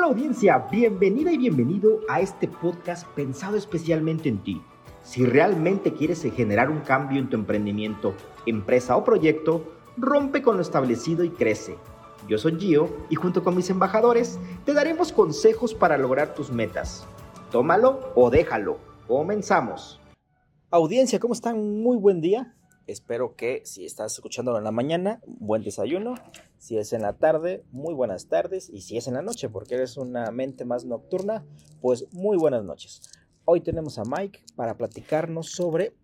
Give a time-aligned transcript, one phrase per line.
[0.00, 4.62] Hola audiencia, bienvenida y bienvenido a este podcast pensado especialmente en ti.
[5.02, 8.14] Si realmente quieres generar un cambio en tu emprendimiento,
[8.46, 9.62] empresa o proyecto,
[9.98, 11.76] rompe con lo establecido y crece.
[12.26, 17.06] Yo soy Gio y junto con mis embajadores te daremos consejos para lograr tus metas.
[17.50, 18.78] Tómalo o déjalo.
[19.06, 20.00] Comenzamos.
[20.70, 21.82] Audiencia, ¿cómo están?
[21.82, 22.54] Muy buen día.
[22.90, 26.16] Espero que si estás escuchándolo en la mañana, buen desayuno.
[26.58, 28.68] Si es en la tarde, muy buenas tardes.
[28.68, 31.46] Y si es en la noche, porque eres una mente más nocturna,
[31.80, 33.02] pues muy buenas noches.
[33.44, 35.94] Hoy tenemos a Mike para platicarnos sobre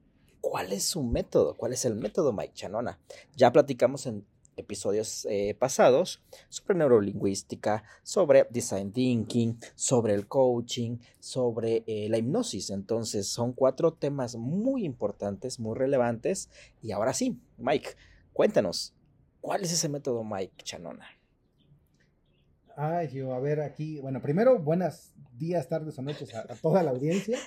[0.41, 3.01] cuál es su método, cuál es el método Mike Chanona.
[3.35, 4.25] Ya platicamos en
[4.57, 12.71] episodios eh, pasados sobre neurolingüística, sobre design thinking, sobre el coaching, sobre eh, la hipnosis.
[12.71, 16.51] Entonces son cuatro temas muy importantes, muy relevantes.
[16.83, 17.91] Y ahora sí, Mike,
[18.33, 18.95] cuéntanos,
[19.41, 21.07] ¿cuál es ese método Mike Chanona?
[22.77, 26.91] Ay, yo, a ver aquí, bueno, primero, buenas días, tardes o noches a, toda la
[26.91, 27.39] audiencia.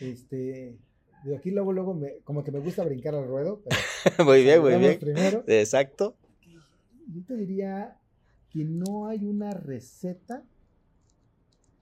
[0.00, 0.78] Este,
[1.24, 3.62] de aquí luego, luego, me, como que me gusta brincar al ruedo.
[4.24, 4.98] muy bien, muy bien.
[4.98, 5.44] Primero.
[5.46, 6.16] Exacto
[7.12, 7.98] yo te diría
[8.50, 10.44] que no hay una receta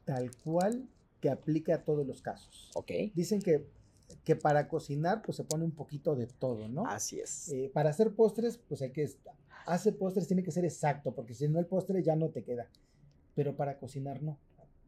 [0.04, 0.88] tal cual
[1.20, 2.70] que aplique a todos los casos.
[2.74, 2.90] Ok.
[3.14, 3.66] Dicen que,
[4.24, 6.86] que para cocinar, pues se pone un poquito de todo, ¿no?
[6.86, 7.50] Así es.
[7.50, 9.08] Eh, para hacer postres, pues hay que,
[9.66, 12.68] hace postres tiene que ser exacto, porque si no el postre ya no te queda.
[13.34, 14.38] Pero para cocinar no.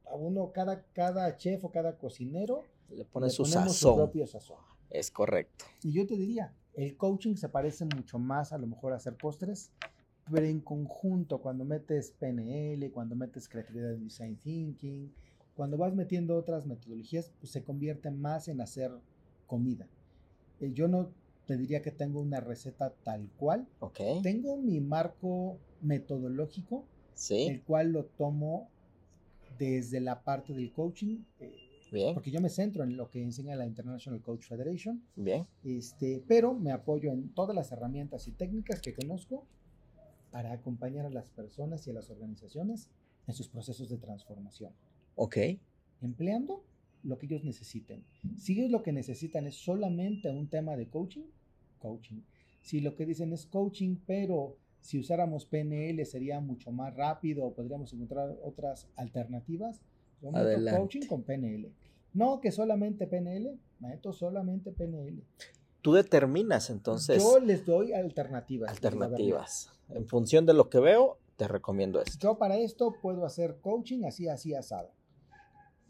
[0.07, 3.97] A uno, cada, cada chef o cada cocinero le pone su sazón.
[3.97, 4.59] propio sazón.
[4.91, 5.65] Es correcto.
[5.83, 9.17] Y yo te diría, el coaching se parece mucho más a lo mejor a hacer
[9.17, 9.73] postres
[10.31, 15.13] pero en conjunto, cuando metes PNL, cuando metes creatividad de design thinking,
[15.55, 18.93] cuando vas metiendo otras metodologías, pues se convierte más en hacer
[19.47, 19.87] comida.
[20.61, 21.11] Eh, yo no
[21.47, 23.67] te diría que tengo una receta tal cual.
[23.81, 24.23] Okay.
[24.23, 26.87] Tengo mi marco metodológico,
[27.31, 28.69] el cual lo tomo
[29.59, 31.19] desde la parte del coaching.
[31.41, 31.53] Eh,
[31.93, 32.15] Bien.
[32.15, 35.03] Porque yo me centro en lo que enseña la International Coach Federation.
[35.15, 35.47] Bien.
[35.63, 39.47] Este, pero me apoyo en todas las herramientas y técnicas que conozco
[40.33, 42.91] para acompañar a las personas y a las organizaciones
[43.29, 44.73] en sus procesos de transformación.
[45.15, 45.37] Ok.
[46.01, 46.65] Empleando
[47.05, 48.05] lo que ellos necesiten.
[48.39, 51.27] Si ellos lo que necesitan es solamente un tema de coaching,
[51.79, 52.23] coaching.
[52.63, 57.55] Si lo que dicen es coaching, pero si usáramos PNL sería mucho más rápido o
[57.55, 59.83] podríamos encontrar otras alternativas,
[60.21, 61.73] yo meto coaching con PNL.
[62.15, 65.23] No que solamente PNL, meto solamente PNL.
[65.83, 67.23] Tú determinas entonces.
[67.23, 68.71] Yo les doy alternativas.
[68.71, 69.71] Alternativas.
[69.89, 72.19] En función de lo que veo, te recomiendo esto.
[72.21, 74.93] Yo para esto puedo hacer coaching así, así, asado.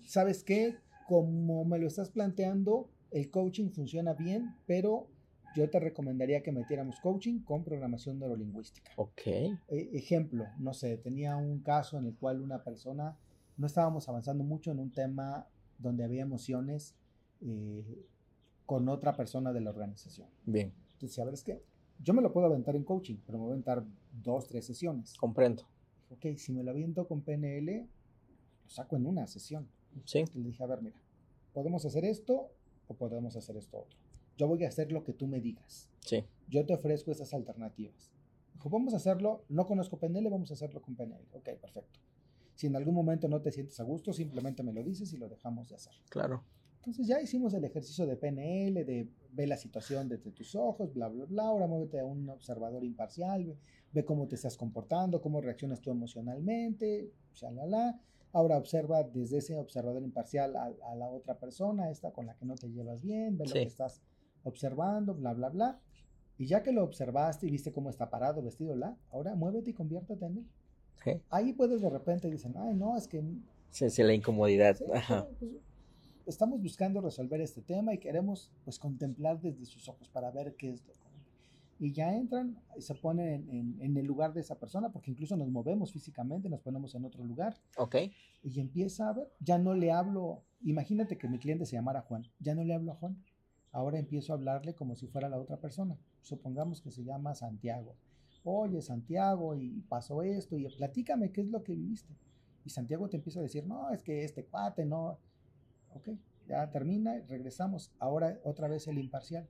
[0.04, 0.78] ¿Sabes qué?
[1.06, 5.08] Como me lo estás planteando, el coaching funciona bien, pero
[5.54, 8.92] yo te recomendaría que metiéramos coaching con programación neurolingüística.
[8.96, 9.26] Ok.
[9.26, 9.58] E,
[9.92, 13.18] ejemplo, no sé, tenía un caso en el cual una persona,
[13.58, 15.46] no estábamos avanzando mucho en un tema
[15.78, 16.94] donde había emociones
[17.42, 18.06] eh,
[18.72, 20.28] con otra persona de la organización.
[20.46, 20.72] Bien.
[20.94, 21.62] Entonces, a ver, es que
[22.02, 23.84] yo me lo puedo aventar en coaching, pero me voy a aventar
[24.22, 25.12] dos, tres sesiones.
[25.18, 25.64] Comprendo.
[26.08, 27.86] Ok, si me lo aviento con PNL,
[28.64, 29.68] lo saco en una sesión.
[30.06, 30.24] Sí.
[30.32, 30.96] Le dije, a ver, mira,
[31.52, 32.48] podemos hacer esto
[32.88, 33.98] o podemos hacer esto otro.
[34.38, 35.90] Yo voy a hacer lo que tú me digas.
[36.00, 36.24] Sí.
[36.48, 38.10] Yo te ofrezco esas alternativas.
[38.54, 41.26] Dijo, vamos a hacerlo, no conozco PNL, vamos a hacerlo con PNL.
[41.34, 42.00] Ok, perfecto.
[42.54, 45.28] Si en algún momento no te sientes a gusto, simplemente me lo dices y lo
[45.28, 45.92] dejamos de hacer.
[46.08, 46.42] Claro.
[46.82, 51.06] Entonces ya hicimos el ejercicio de PNL, de ver la situación desde tus ojos, bla,
[51.06, 51.44] bla, bla.
[51.44, 53.56] Ahora muévete a un observador imparcial,
[53.92, 57.12] ve, cómo te estás comportando, cómo reaccionas tú emocionalmente,
[57.68, 58.00] la
[58.32, 62.56] Ahora observa desde ese observador imparcial a, la otra persona, esta con la que no
[62.56, 64.02] te llevas bien, ve lo que estás
[64.42, 65.80] observando, bla, bla, bla.
[66.36, 69.74] Y ya que lo observaste y viste cómo está parado, vestido, la, ahora muévete y
[69.74, 71.22] conviértete en él.
[71.30, 73.22] Ahí puedes de repente dicen, ay, no, es que...
[73.70, 74.76] Sí, sí, la incomodidad.
[74.92, 75.28] Ajá.
[75.38, 75.52] Pues,
[76.26, 80.70] estamos buscando resolver este tema y queremos pues contemplar desde sus ojos para ver qué
[80.70, 80.94] es lo
[81.82, 85.48] y ya entran y se ponen en, el lugar de esa persona, porque incluso nos
[85.48, 87.56] movemos físicamente, nos ponemos en otro lugar.
[87.76, 87.96] Ok.
[88.44, 92.28] Y empieza a ver, ya no le hablo, imagínate que mi cliente se llamara Juan,
[92.38, 93.20] ya no le hablo a Juan,
[93.72, 95.98] ahora empiezo a hablarle como si fuera la otra persona.
[96.20, 97.96] Supongamos que se llama Santiago.
[98.44, 102.14] Oye, Santiago, y pasó esto, y platícame qué es lo que viviste.
[102.64, 105.18] Y Santiago te empieza a decir, no, es que este cuate, no,
[105.94, 106.08] Ok,
[106.48, 107.92] ya termina, regresamos.
[107.98, 109.46] Ahora otra vez el imparcial.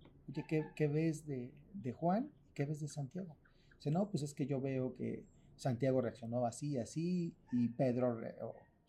[0.74, 1.52] ¿qué, ves de,
[1.92, 2.30] Juan?
[2.54, 3.36] ¿Qué ves de Santiago?
[3.76, 5.24] Dice, no, pues es que yo veo que
[5.56, 8.20] Santiago reaccionó así, así, y Pedro,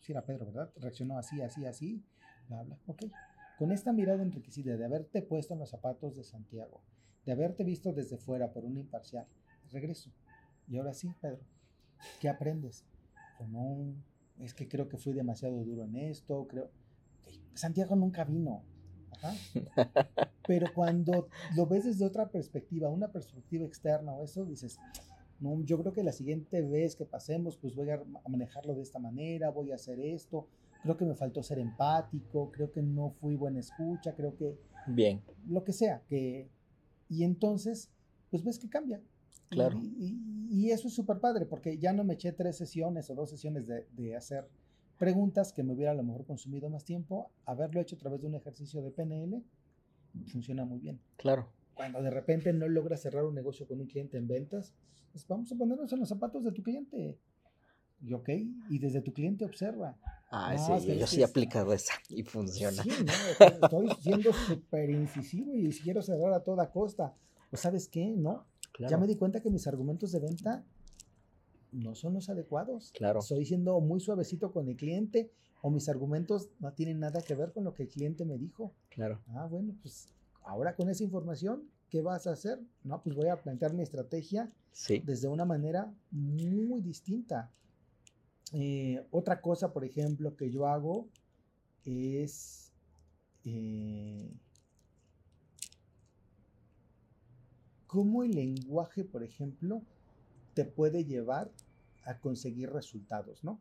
[0.00, 0.72] si era Pedro, ¿verdad?
[0.76, 2.02] Reaccionó así, así, así,
[2.48, 2.78] bla, bla.
[2.86, 3.04] Ok.
[3.58, 6.80] Con esta mirada enriquecida de haberte puesto en los zapatos de Santiago,
[7.24, 9.26] de haberte visto desde fuera por un imparcial,
[9.70, 10.10] regreso.
[10.68, 11.40] Y ahora sí, Pedro,
[12.20, 12.84] ¿qué aprendes?
[13.38, 13.50] Pues
[14.40, 16.70] es que creo que fui demasiado duro en esto, creo.
[17.54, 18.62] Santiago nunca vino.
[20.46, 24.78] Pero cuando lo ves desde otra perspectiva, una perspectiva externa o eso, dices,
[25.40, 28.98] no, yo creo que la siguiente vez que pasemos, pues voy a manejarlo de esta
[28.98, 30.48] manera, voy a hacer esto,
[30.82, 34.58] creo que me faltó ser empático, creo que no fui buena escucha, creo que...
[34.86, 35.22] Bien.
[35.48, 36.50] Lo que sea, que...
[37.08, 37.90] Y entonces,
[38.30, 39.00] pues ves que cambia.
[39.48, 39.80] Claro.
[39.80, 43.66] Y, eso es súper padre, porque ya no me eché tres sesiones o dos sesiones
[43.66, 44.48] de, de hacer
[44.98, 48.26] preguntas que me hubiera a lo mejor consumido más tiempo, haberlo hecho a través de
[48.26, 49.42] un ejercicio de PNL,
[50.26, 51.00] funciona muy bien.
[51.16, 51.48] Claro.
[51.74, 54.74] Cuando de repente no logras cerrar un negocio con un cliente en ventas,
[55.12, 57.18] pues vamos a ponernos en los zapatos de tu cliente.
[58.00, 58.28] Y ok,
[58.70, 59.96] y desde tu cliente observa.
[60.30, 62.82] Ah, sí, yo, sí he aplicado esa y funciona.
[62.82, 67.14] Sí, no, estoy siendo súper incisivo y quiero cerrar a toda costa.
[67.50, 68.44] Pues sabes qué, ¿no?
[68.78, 70.64] Ya me di cuenta que mis argumentos de venta
[71.74, 72.92] no son los adecuados.
[72.92, 73.20] Claro.
[73.20, 75.30] Estoy siendo muy suavecito con el cliente
[75.62, 78.72] o mis argumentos no tienen nada que ver con lo que el cliente me dijo.
[78.90, 79.20] Claro.
[79.28, 80.08] Ah, bueno, pues
[80.42, 82.60] ahora con esa información, ¿qué vas a hacer?
[82.82, 84.52] No, pues voy a plantear mi estrategia
[85.04, 87.50] desde una manera muy distinta.
[88.52, 91.08] Eh, otra cosa, por ejemplo, que yo hago
[91.84, 92.70] es
[93.44, 94.30] eh,
[97.86, 99.82] cómo el lenguaje, por ejemplo,
[100.54, 101.50] te puede llevar
[102.04, 103.60] a conseguir resultados, ¿no?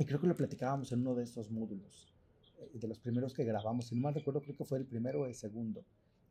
[0.00, 2.10] y creo que lo platicábamos en uno de estos módulos,
[2.58, 5.22] eh, de los primeros que grabamos, si no mal recuerdo, creo que fue el primero
[5.22, 5.84] o el segundo.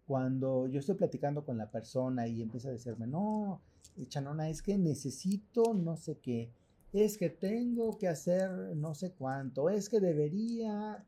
[0.07, 3.61] Cuando yo estoy platicando con la persona y empieza a decirme, no,
[4.07, 6.51] Chanona, es que necesito no sé qué,
[6.93, 11.05] es que tengo que hacer no sé cuánto, es que debería,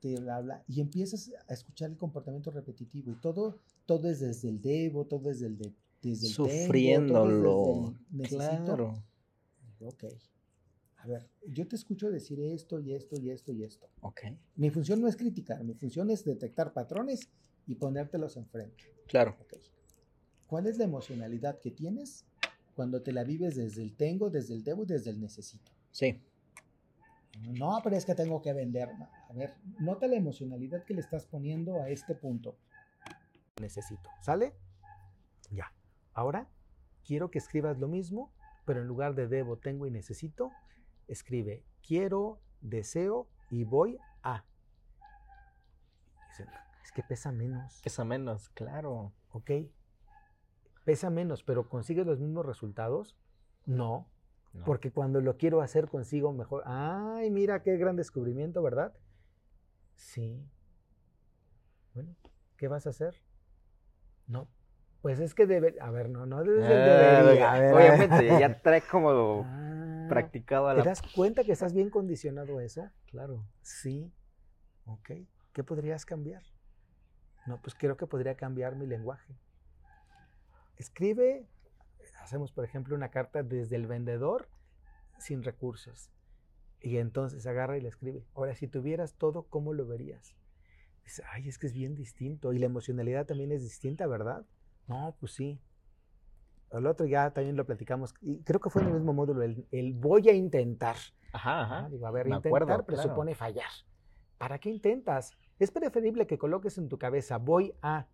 [0.00, 3.60] te bla, y empiezas a escuchar el comportamiento repetitivo y todo,
[3.92, 7.94] todo es desde el debo, todo es desde el, desde el Sufriéndolo.
[8.26, 8.94] Claro.
[9.80, 10.04] Ok.
[10.96, 13.90] A ver, yo te escucho decir esto y esto y esto y esto.
[14.00, 14.22] Ok.
[14.56, 17.28] Mi función no es criticar, mi función es detectar patrones
[17.66, 18.84] y ponértelos enfrente.
[19.08, 19.36] Claro.
[19.42, 19.60] Okay.
[20.46, 22.24] ¿Cuál es la emocionalidad que tienes
[22.74, 25.70] cuando te la vives desde el tengo, desde el debo y desde el necesito?
[25.90, 26.18] Sí.
[27.58, 28.88] No, pero es que tengo que vender.
[29.28, 32.56] A ver, nota la emocionalidad que le estás poniendo a este punto.
[33.60, 34.10] Necesito.
[34.20, 34.54] ¿Sale?
[35.50, 35.72] Ya.
[36.14, 36.48] Ahora
[37.04, 38.32] quiero que escribas lo mismo,
[38.64, 40.50] pero en lugar de debo, tengo y necesito,
[41.08, 44.44] escribe quiero, deseo y voy a.
[46.82, 47.80] Es que pesa menos.
[47.82, 49.12] Pesa menos, claro.
[49.30, 49.50] ¿Ok?
[50.84, 53.16] Pesa menos, pero ¿consigues los mismos resultados?
[53.66, 54.08] No,
[54.66, 56.62] Porque cuando lo quiero hacer consigo mejor.
[56.66, 58.92] Ay, mira qué gran descubrimiento, ¿verdad?
[59.94, 60.44] Sí.
[61.94, 62.16] Bueno,
[62.56, 63.22] ¿qué vas a hacer?
[64.26, 64.48] No.
[65.02, 65.74] Pues es que debe.
[65.80, 67.42] A ver, no, no debe.
[67.42, 70.82] Ah, obviamente, ya trae como ah, practicado a la.
[70.82, 72.88] ¿Te das cuenta que estás bien condicionado a eso?
[73.06, 73.44] Claro.
[73.62, 74.12] Sí.
[74.86, 75.10] Ok.
[75.52, 76.42] ¿Qué podrías cambiar?
[77.46, 79.36] No, pues creo que podría cambiar mi lenguaje.
[80.76, 81.48] Escribe,
[82.20, 84.48] hacemos por ejemplo una carta desde el vendedor
[85.18, 86.10] sin recursos.
[86.80, 88.24] Y entonces agarra y le escribe.
[88.34, 90.34] Ahora, si tuvieras todo, ¿cómo lo verías?
[91.04, 92.52] Dice, ay, es que es bien distinto.
[92.52, 94.44] Y la emocionalidad también es distinta, ¿verdad?
[94.86, 95.60] No, pues sí.
[96.70, 98.14] El otro ya también lo platicamos.
[98.20, 100.96] Y creo que fue en el mismo módulo, el, voy a intentar.
[101.32, 101.88] Ajá, ajá.
[101.90, 103.70] Digo, a ver, intentar presupone fallar.
[104.38, 105.32] ¿Para qué intentas?
[105.58, 108.06] Es preferible que coloques en tu cabeza, voy a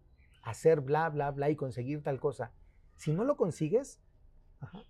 [0.43, 2.53] hacer bla, bla, bla y conseguir tal cosa.
[2.97, 4.01] Si no lo consigues,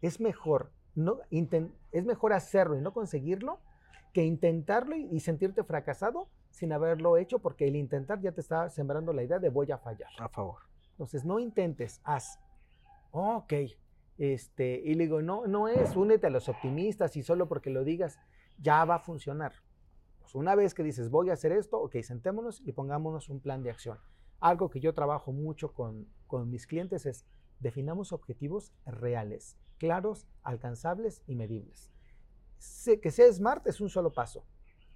[0.00, 3.60] es mejor no, es mejor hacerlo y no conseguirlo
[4.12, 9.12] que intentarlo y, sentirte fracasado sin haberlo hecho porque el intentar ya te está sembrando
[9.12, 10.10] la idea de voy a fallar.
[10.18, 10.62] A favor.
[10.92, 12.38] Entonces, no intentes, haz.
[13.10, 13.52] ok.
[14.18, 17.84] Este, y le digo, no, no es, únete a los optimistas y solo porque lo
[17.84, 18.18] digas,
[18.58, 19.52] ya va a funcionar.
[20.28, 23.62] Pues, una vez que dices, voy a hacer esto, ok, sentémonos y pongámonos un plan
[23.62, 23.98] de acción.
[24.40, 26.06] Algo que yo trabajo mucho con,
[26.50, 27.24] mis clientes es,
[27.60, 31.90] definamos objetivos reales, claros, alcanzables y medibles.
[33.02, 34.44] Que sea SMART es un solo paso.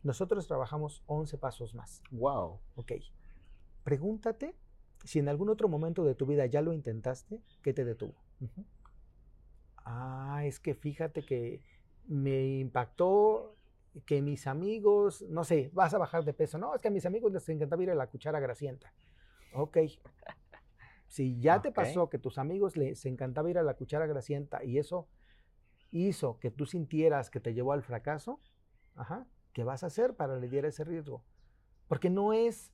[0.03, 2.03] Nosotros trabajamos 11 pasos más.
[2.11, 2.61] Wow.
[2.75, 2.93] Ok.
[3.85, 4.57] Pregúntate
[5.05, 8.15] si en algún otro momento de tu vida ya lo intentaste, ¿qué te detuvo?
[9.85, 11.61] Ah, es que fíjate que
[12.07, 13.57] me impactó
[14.07, 16.59] que mis amigos, no sé, vas a bajar de peso.
[16.59, 18.93] No, es que a mis amigos les encantaba ir a la cuchara grasienta.
[19.55, 19.79] Ok.
[21.07, 24.79] Si ya te pasó que tus amigos les encantaba ir a la cuchara grasienta y
[24.79, 25.09] eso
[25.93, 28.41] hizo que tú sintieras que te llevó al fracaso,
[28.97, 31.23] ajá, ¿qué vas a hacer para lidiar ese riesgo?
[31.87, 32.73] Porque no es,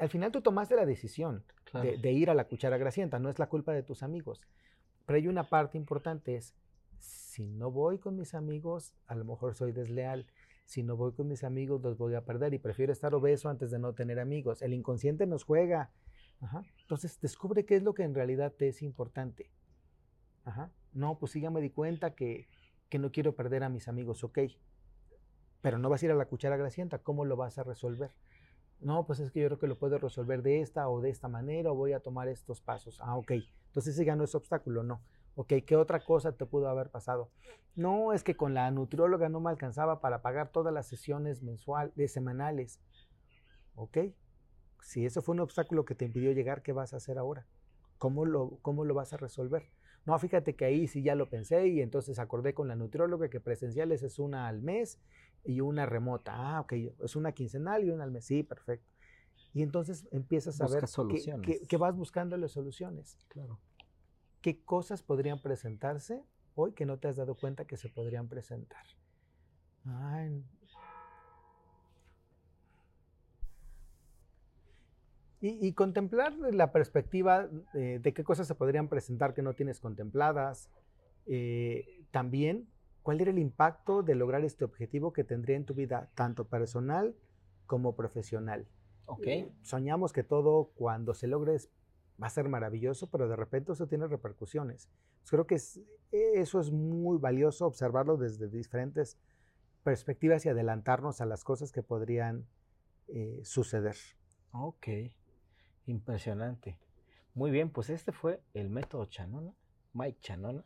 [0.00, 3.38] al final tú tomaste la decisión de, de, ir a la cuchara grasienta, no es
[3.38, 4.42] la culpa de tus amigos.
[5.06, 6.54] Pero hay una parte importante, es
[7.34, 10.26] si no voy con mis amigos, a lo mejor soy desleal.
[10.66, 13.70] Si no voy con mis amigos, los voy a perder y prefiero estar obeso antes
[13.70, 14.62] de no tener amigos.
[14.62, 15.90] El inconsciente nos juega.
[16.80, 19.50] Entonces, descubre qué es lo que en realidad te es importante.
[20.92, 22.48] No, pues sí, ya me di cuenta que,
[22.88, 24.38] que no quiero perder a mis amigos, ok.
[25.60, 28.14] Pero no vas a ir a la cuchara grasienta, ¿cómo lo vas a resolver?
[28.80, 31.26] No, pues es que yo creo que lo puedo resolver de esta o de esta
[31.28, 33.00] manera o voy a tomar estos pasos.
[33.00, 33.30] Ah, ok.
[33.68, 35.00] Entonces ese ya no es obstáculo, no.
[35.36, 37.30] Ok, ¿qué otra cosa te pudo haber pasado?
[37.74, 42.12] No, es que con la nutrióloga no me alcanzaba para pagar todas las sesiones mensuales,
[42.12, 42.80] semanales.
[43.74, 43.98] Ok,
[44.80, 47.46] si eso fue un obstáculo que te impidió llegar, ¿qué vas a hacer ahora?
[47.98, 49.70] ¿Cómo lo, cómo lo vas a resolver?
[50.06, 53.40] No, fíjate que ahí sí ya lo pensé y entonces acordé con la nutrióloga que
[53.40, 55.00] presenciales es una al mes
[55.44, 56.32] y una remota.
[56.34, 56.72] Ah, ok,
[57.02, 58.26] es una quincenal y una al mes.
[58.26, 58.92] Sí, perfecto.
[59.54, 60.84] Y entonces empiezas a ver
[61.68, 63.18] que, vas buscando las soluciones.
[63.28, 63.60] Claro.
[64.42, 66.22] ¿Qué cosas podrían presentarse
[66.54, 68.84] hoy que no te has dado cuenta que se podrían presentar?
[75.46, 80.70] Y, contemplar la perspectiva de, qué cosas se podrían presentar que no tienes contempladas.
[81.26, 82.68] Eh, también
[83.04, 87.14] ¿Cuál era el impacto de lograr este objetivo que tendría en tu vida, tanto personal
[87.66, 88.66] como profesional?
[89.04, 89.26] Ok.
[89.26, 91.58] Eh, soñamos que todo cuando se logre
[92.20, 94.88] va a ser maravilloso, pero de repente eso tiene repercusiones.
[95.20, 99.18] Pues creo que eso es muy valioso observarlo desde diferentes
[99.82, 102.46] perspectivas y adelantarnos a las cosas que podrían
[103.08, 103.96] eh, suceder.
[104.52, 104.86] Ok,
[105.86, 106.78] impresionante.
[107.34, 109.54] Muy bien, pues este fue el método Chanona,
[109.92, 110.64] Mike Chanona.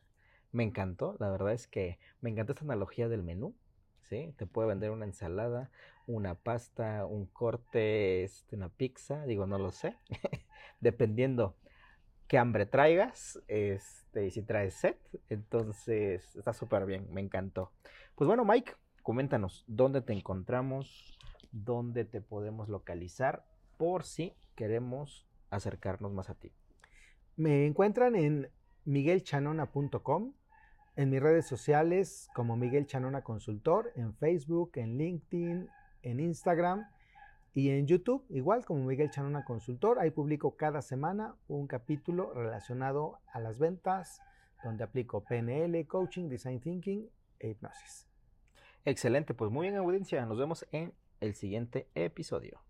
[0.53, 3.55] Me encantó, la verdad es que me encantó esta analogía del menú,
[4.03, 4.35] ¿sí?
[4.37, 5.71] Te puede vender una ensalada,
[6.07, 9.97] una pasta, un corte, este, una pizza, digo, no lo sé,
[10.81, 11.57] dependiendo
[12.29, 14.99] qué hambre traigas, este, y si traes set,
[15.29, 17.73] entonces está súper bien, me encantó.
[18.15, 21.19] Pues bueno, Mike, coméntanos, ¿dónde te encontramos?
[21.51, 23.45] ¿Dónde te podemos localizar?
[23.79, 26.53] Por si queremos acercarnos más a ti.
[27.37, 28.51] Me encuentran en
[28.85, 30.33] miguelchanona.com,
[30.97, 35.69] en mis redes sociales como Miguel Chanona Consultor, en Facebook, en LinkedIn,
[36.03, 36.89] en Instagram
[37.55, 40.01] y en YouTube, igual como Miguel Chanona Consultor.
[40.01, 44.21] Ahí publico cada semana un capítulo relacionado a las ventas,
[44.65, 48.09] donde aplico PNL, coaching, design thinking e hipnosis.
[48.85, 52.68] Excelente, pues muy bien audiencia, nos vemos en el siguiente episodio.